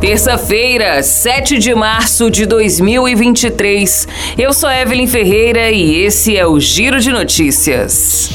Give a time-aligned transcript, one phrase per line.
[0.00, 4.06] Terça-feira, 7 de março de 2023.
[4.38, 8.30] Eu sou Evelyn Ferreira e esse é o Giro de Notícias.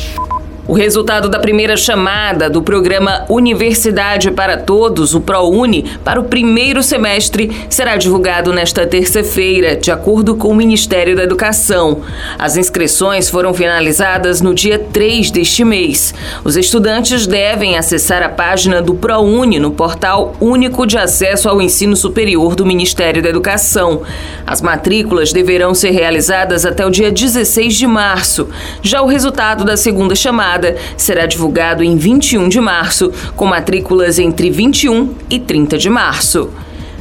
[0.65, 6.81] O resultado da primeira chamada do programa Universidade para Todos, o ProUni, para o primeiro
[6.81, 12.01] semestre será divulgado nesta terça-feira, de acordo com o Ministério da Educação.
[12.39, 16.13] As inscrições foram finalizadas no dia 3 deste mês.
[16.45, 21.97] Os estudantes devem acessar a página do ProUni no portal Único de Acesso ao Ensino
[21.97, 24.03] Superior do Ministério da Educação.
[24.47, 28.47] As matrículas deverão ser realizadas até o dia 16 de março.
[28.81, 30.52] Já o resultado da segunda chamada
[30.97, 36.49] será divulgado em 21 de março, com matrículas entre 21 e 30 de março.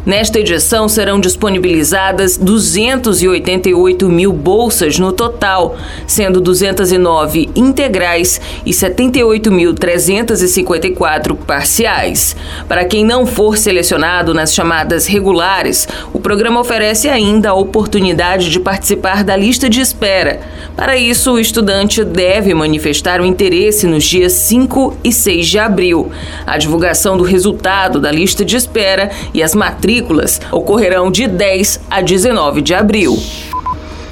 [0.05, 5.77] Nesta edição serão disponibilizadas 288 mil bolsas no total,
[6.09, 12.35] sendo 209 integrais e 78.354 parciais.
[12.67, 18.59] Para quem não for selecionado nas chamadas regulares, o programa oferece ainda a oportunidade de
[18.59, 20.41] participar da lista de espera.
[20.75, 26.11] Para isso, o estudante deve manifestar o interesse nos dias 5 e 6 de abril.
[26.45, 31.81] A divulgação do resultado da lista de espera e as matrículas matrículas ocorrerão de 10
[31.91, 33.19] a 19 de abril.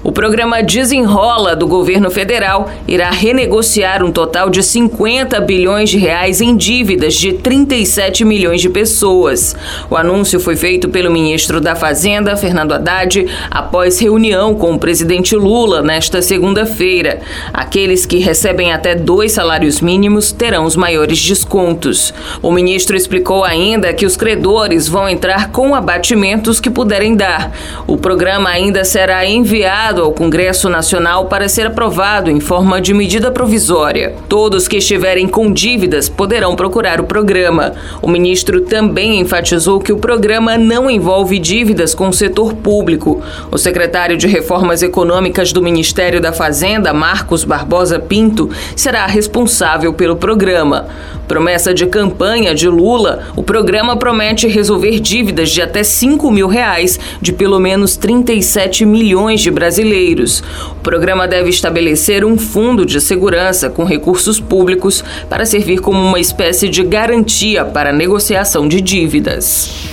[0.02, 6.40] O programa Desenrola do governo federal irá renegociar um total de 50 bilhões de reais
[6.40, 9.54] em dívidas de 37 milhões de pessoas.
[9.90, 15.36] O anúncio foi feito pelo ministro da Fazenda, Fernando Haddad, após reunião com o presidente
[15.36, 17.20] Lula nesta segunda-feira.
[17.52, 22.14] Aqueles que recebem até dois salários mínimos terão os maiores descontos.
[22.40, 27.52] O ministro explicou ainda que os credores vão entrar com abatimentos que puderem dar.
[27.86, 33.30] O programa ainda será enviado ao Congresso Nacional para ser aprovado em forma de medida
[33.30, 34.14] provisória.
[34.28, 37.72] Todos que estiverem com dívidas poderão procurar o programa.
[38.02, 43.22] O ministro também enfatizou que o programa não envolve dívidas com o setor público.
[43.50, 50.16] O secretário de Reformas Econômicas do Ministério da Fazenda, Marcos Barbosa Pinto, será responsável pelo
[50.16, 50.86] programa.
[51.26, 56.98] Promessa de campanha de Lula, o programa promete resolver dívidas de até 5 mil reais
[57.22, 59.48] de pelo menos 37 milhões de
[59.80, 60.42] brasileiros.
[60.72, 66.20] O programa deve estabelecer um fundo de segurança com recursos públicos para servir como uma
[66.20, 69.90] espécie de garantia para a negociação de dívidas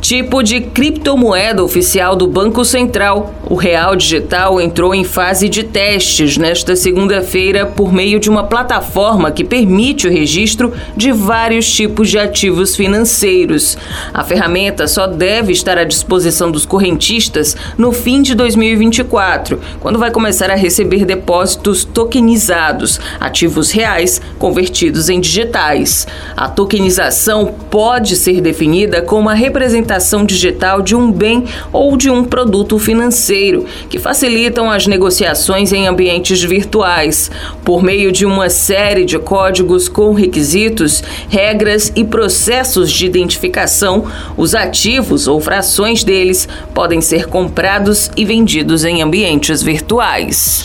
[0.00, 3.34] tipo de criptomoeda oficial do Banco Central.
[3.48, 9.30] O Real Digital entrou em fase de testes nesta segunda-feira por meio de uma plataforma
[9.30, 13.76] que permite o registro de vários tipos de ativos financeiros.
[14.12, 20.10] A ferramenta só deve estar à disposição dos correntistas no fim de 2024, quando vai
[20.10, 26.06] começar a receber depósitos tokenizados, ativos reais convertidos em digitais.
[26.36, 32.10] A tokenização pode ser definida como a representação representação digital de um bem ou de
[32.10, 37.30] um produto financeiro, que facilitam as negociações em ambientes virtuais,
[37.64, 44.04] por meio de uma série de códigos com requisitos, regras e processos de identificação.
[44.36, 50.64] Os ativos ou frações deles podem ser comprados e vendidos em ambientes virtuais.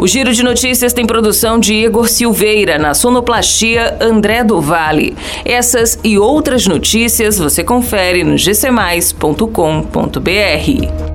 [0.00, 5.14] O Giro de Notícias tem produção de Igor Silveira, na sonoplastia André do Vale.
[5.44, 11.09] Essas e outras notícias você confere no gcmais.com.br.